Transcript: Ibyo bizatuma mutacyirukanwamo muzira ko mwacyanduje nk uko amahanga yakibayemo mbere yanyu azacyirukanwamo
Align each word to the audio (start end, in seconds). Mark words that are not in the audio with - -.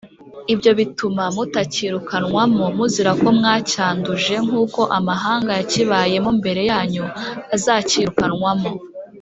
Ibyo 0.53 0.71
bizatuma 0.79 1.23
mutacyirukanwamo 1.35 2.65
muzira 2.77 3.11
ko 3.21 3.27
mwacyanduje 3.37 4.35
nk 4.45 4.53
uko 4.63 4.81
amahanga 4.97 5.51
yakibayemo 5.59 6.29
mbere 6.39 6.61
yanyu 6.71 7.05
azacyirukanwamo 7.55 8.71